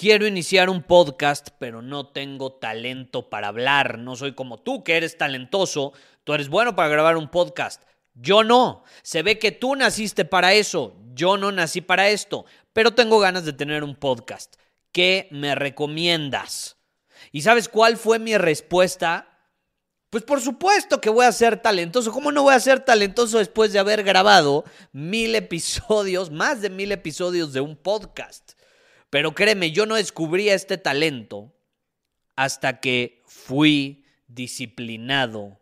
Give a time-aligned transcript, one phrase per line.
[0.00, 3.98] quiero iniciar un podcast, pero no tengo talento para hablar.
[3.98, 5.92] No soy como tú, que eres talentoso.
[6.24, 7.82] Tú eres bueno para grabar un podcast.
[8.14, 8.82] Yo no.
[9.02, 10.96] Se ve que tú naciste para eso.
[11.12, 14.54] Yo no nací para esto, pero tengo ganas de tener un podcast.
[14.90, 16.78] ¿Qué me recomiendas?
[17.30, 19.28] ¿Y sabes cuál fue mi respuesta?
[20.08, 22.10] Pues por supuesto que voy a ser talentoso.
[22.10, 26.90] ¿Cómo no voy a ser talentoso después de haber grabado mil episodios, más de mil
[26.90, 28.54] episodios de un podcast?
[29.10, 31.52] Pero créeme, yo no descubrí este talento
[32.36, 35.60] hasta que fui disciplinado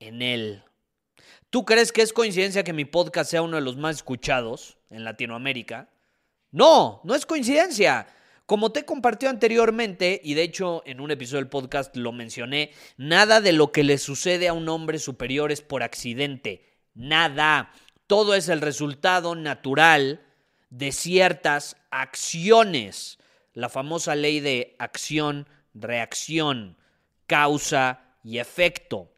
[0.00, 0.64] en él.
[1.50, 5.04] ¿Tú crees que es coincidencia que mi podcast sea uno de los más escuchados en
[5.04, 5.90] Latinoamérica?
[6.50, 8.06] No, no es coincidencia.
[8.46, 13.40] Como te compartió anteriormente, y de hecho en un episodio del podcast lo mencioné, nada
[13.40, 16.64] de lo que le sucede a un hombre superior es por accidente.
[16.94, 17.72] Nada.
[18.06, 20.20] Todo es el resultado natural
[20.70, 23.18] de ciertas acciones.
[23.52, 26.78] La famosa ley de acción-reacción,
[27.26, 29.10] causa y efecto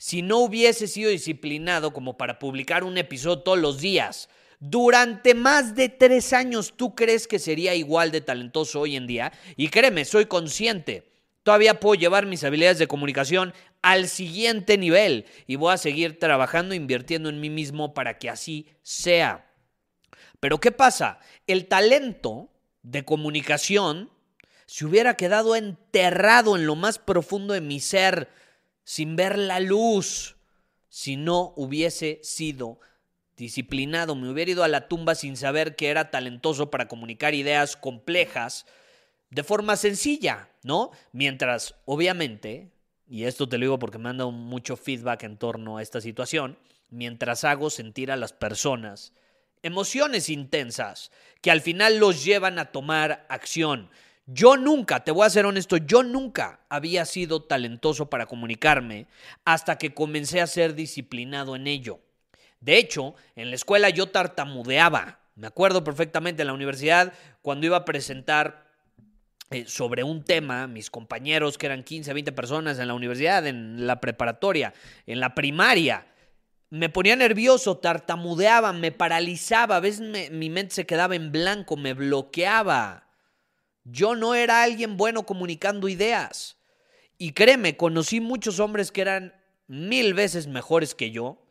[0.00, 5.74] si no hubiese sido disciplinado como para publicar un episodio todos los días, durante más
[5.74, 9.30] de tres años, ¿tú crees que sería igual de talentoso hoy en día?
[9.58, 11.12] Y créeme, soy consciente.
[11.42, 16.74] Todavía puedo llevar mis habilidades de comunicación al siguiente nivel y voy a seguir trabajando,
[16.74, 19.49] invirtiendo en mí mismo para que así sea.
[20.40, 21.20] Pero ¿qué pasa?
[21.46, 22.50] El talento
[22.82, 24.10] de comunicación
[24.66, 28.28] se hubiera quedado enterrado en lo más profundo de mi ser
[28.84, 30.36] sin ver la luz,
[30.88, 32.80] si no hubiese sido
[33.36, 37.76] disciplinado, me hubiera ido a la tumba sin saber que era talentoso para comunicar ideas
[37.76, 38.66] complejas
[39.30, 40.90] de forma sencilla, ¿no?
[41.12, 42.72] Mientras, obviamente,
[43.08, 46.00] y esto te lo digo porque me han dado mucho feedback en torno a esta
[46.00, 46.58] situación,
[46.90, 49.12] mientras hago sentir a las personas
[49.62, 51.10] emociones intensas
[51.40, 53.90] que al final los llevan a tomar acción.
[54.26, 59.06] Yo nunca, te voy a ser honesto, yo nunca había sido talentoso para comunicarme
[59.44, 62.00] hasta que comencé a ser disciplinado en ello.
[62.60, 65.18] De hecho, en la escuela yo tartamudeaba.
[65.34, 67.12] Me acuerdo perfectamente en la universidad
[67.42, 68.70] cuando iba a presentar
[69.50, 73.86] eh, sobre un tema, mis compañeros que eran 15, 20 personas en la universidad, en
[73.86, 74.74] la preparatoria,
[75.06, 76.06] en la primaria,
[76.70, 81.94] me ponía nervioso, tartamudeaba, me paralizaba, a veces mi mente se quedaba en blanco, me
[81.94, 83.08] bloqueaba.
[83.84, 86.56] Yo no era alguien bueno comunicando ideas.
[87.18, 89.34] Y créeme, conocí muchos hombres que eran
[89.66, 91.44] mil veces mejores que yo,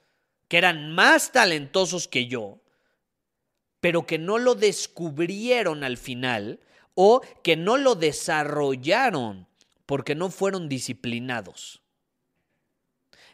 [0.47, 2.61] que eran más talentosos que yo,
[3.81, 6.61] pero que no lo descubrieron al final
[6.95, 9.47] o que no lo desarrollaron
[9.85, 11.81] porque no fueron disciplinados.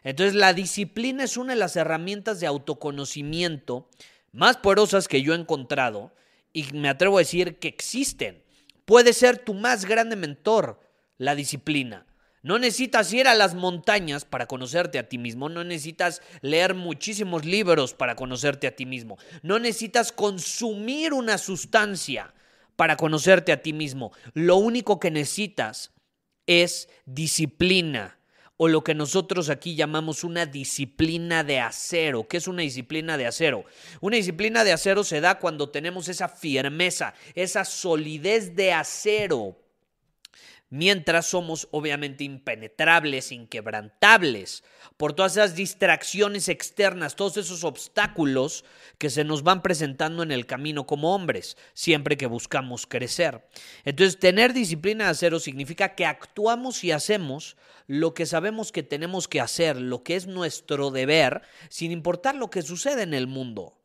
[0.06, 3.88] Entonces la disciplina es una de las herramientas de autoconocimiento
[4.30, 6.12] más poderosas que yo he encontrado
[6.52, 8.40] y me atrevo a decir que existen.
[8.84, 10.78] Puede ser tu más grande mentor,
[11.18, 12.06] la disciplina.
[12.44, 17.44] No necesitas ir a las montañas para conocerte a ti mismo, no necesitas leer muchísimos
[17.44, 22.32] libros para conocerte a ti mismo, no necesitas consumir una sustancia
[22.76, 24.12] para conocerte a ti mismo.
[24.34, 25.90] Lo único que necesitas
[26.46, 28.16] es disciplina
[28.56, 32.26] o lo que nosotros aquí llamamos una disciplina de acero.
[32.28, 33.64] ¿Qué es una disciplina de acero?
[34.00, 39.65] Una disciplina de acero se da cuando tenemos esa firmeza, esa solidez de acero
[40.76, 44.62] mientras somos obviamente impenetrables, inquebrantables,
[44.96, 48.64] por todas esas distracciones externas, todos esos obstáculos
[48.98, 53.48] que se nos van presentando en el camino como hombres, siempre que buscamos crecer.
[53.84, 57.56] Entonces, tener disciplina de acero significa que actuamos y hacemos
[57.86, 62.50] lo que sabemos que tenemos que hacer, lo que es nuestro deber, sin importar lo
[62.50, 63.78] que sucede en el mundo.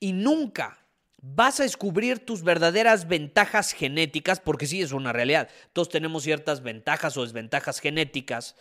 [0.00, 0.85] Y nunca
[1.34, 5.48] vas a descubrir tus verdaderas ventajas genéticas, porque sí es una realidad.
[5.72, 8.54] Todos tenemos ciertas ventajas o desventajas genéticas,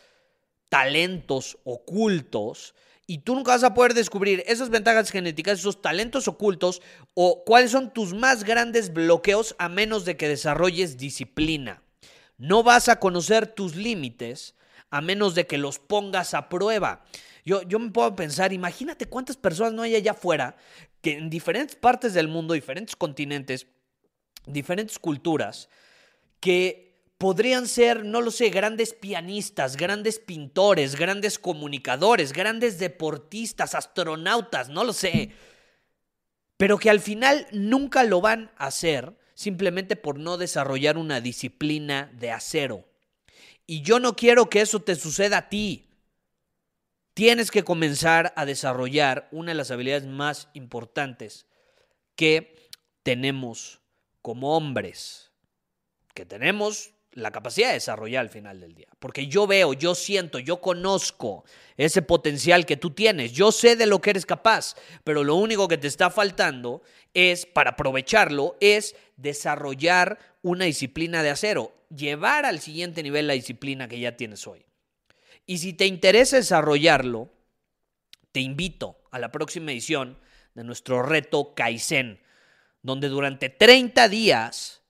[0.70, 2.74] talentos ocultos,
[3.08, 6.82] y tú nunca vas a poder descubrir esas ventajas genéticas, esos talentos ocultos,
[7.14, 11.84] o cuáles son tus más grandes bloqueos a menos de que desarrolles disciplina.
[12.38, 14.56] No vas a conocer tus límites
[14.90, 17.06] a menos de que los pongas a prueba.
[17.46, 20.58] Yo, yo me puedo pensar, imagínate cuántas personas no hay allá afuera
[21.02, 23.68] que en diferentes partes del mundo, diferentes continentes,
[24.48, 25.70] diferentes culturas,
[26.40, 26.86] que
[27.18, 34.84] podrían ser, no lo sé, grandes pianistas, grandes pintores, grandes comunicadores, grandes deportistas, astronautas, no
[34.84, 35.32] lo sé,
[36.58, 42.12] pero que al final nunca lo van a hacer simplemente por no desarrollar una disciplina
[42.14, 42.86] de acero.
[43.68, 45.85] Y yo no quiero que eso te suceda a ti.
[47.16, 51.46] Tienes que comenzar a desarrollar una de las habilidades más importantes
[52.18, 52.70] que
[53.04, 53.80] tenemos
[54.22, 55.32] como hombres,
[56.14, 58.90] que tenemos la capacidad de desarrollar al final del día.
[59.00, 61.46] Porque yo veo, yo siento, yo conozco
[61.78, 63.32] ese potencial que tú tienes.
[63.32, 64.76] Yo sé de lo que eres capaz,
[65.06, 66.82] pero lo único que te está faltando
[67.14, 73.88] es, para aprovecharlo, es desarrollar una disciplina de acero, llevar al siguiente nivel la disciplina
[73.88, 74.66] que ya tienes hoy.
[75.46, 77.32] Y si te interesa desarrollarlo,
[78.32, 80.18] te invito a la próxima edición
[80.56, 82.20] de nuestro reto Kaizen,
[82.82, 84.82] donde durante 30 días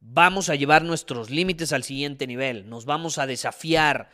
[0.00, 4.10] vamos a llevar nuestros límites al siguiente nivel, nos vamos a desafiar,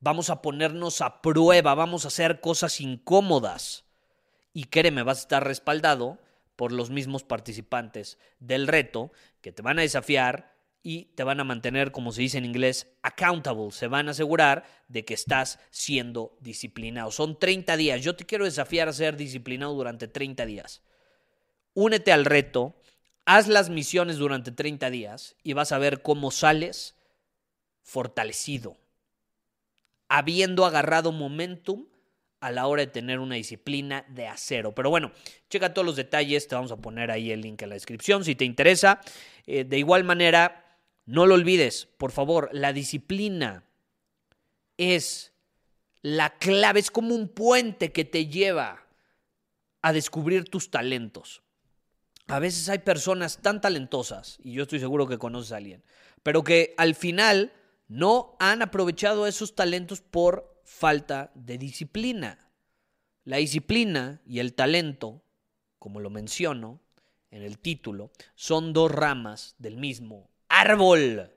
[0.00, 3.84] vamos a ponernos a prueba, vamos a hacer cosas incómodas.
[4.52, 6.18] Y créeme, vas a estar respaldado
[6.56, 10.51] por los mismos participantes del reto que te van a desafiar
[10.82, 13.70] y te van a mantener, como se dice en inglés, accountable.
[13.70, 17.10] Se van a asegurar de que estás siendo disciplinado.
[17.10, 18.02] Son 30 días.
[18.02, 20.82] Yo te quiero desafiar a ser disciplinado durante 30 días.
[21.74, 22.74] Únete al reto
[23.24, 26.96] Haz las misiones durante 30 días y vas a ver cómo sales
[27.82, 28.76] fortalecido,
[30.08, 31.86] habiendo agarrado momentum
[32.40, 34.74] a la hora de tener una disciplina de acero.
[34.74, 35.12] Pero bueno,
[35.48, 38.34] checa todos los detalles, te vamos a poner ahí el link en la descripción si
[38.34, 39.00] te interesa.
[39.46, 40.61] Eh, de igual manera,
[41.04, 43.64] no lo olvides, por favor, la disciplina
[44.76, 45.32] es
[46.00, 48.86] la clave, es como un puente que te lleva
[49.82, 51.42] a descubrir tus talentos.
[52.28, 55.84] A veces hay personas tan talentosas, y yo estoy seguro que conoces a alguien,
[56.22, 57.52] pero que al final
[57.88, 62.50] no han aprovechado esos talentos por falta de disciplina.
[63.24, 65.22] La disciplina y el talento,
[65.78, 66.80] como lo menciono
[67.30, 70.31] en el título, son dos ramas del mismo
[70.62, 71.30] árbol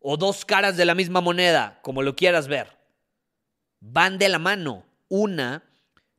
[0.00, 2.76] o dos caras de la misma moneda, como lo quieras ver.
[3.80, 4.84] Van de la mano.
[5.08, 5.64] Una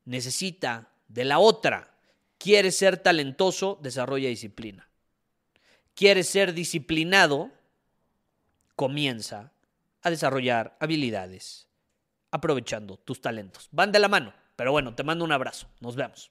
[0.04, 1.94] necesita de la otra.
[2.38, 4.88] Quieres ser talentoso, desarrolla disciplina.
[5.94, 7.50] Quieres ser disciplinado,
[8.76, 9.52] comienza
[10.02, 11.68] a desarrollar habilidades,
[12.30, 13.68] aprovechando tus talentos.
[13.70, 15.68] Van de la mano, pero bueno, te mando un abrazo.
[15.80, 16.30] Nos vemos.